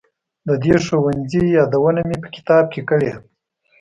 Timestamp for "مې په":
2.07-2.29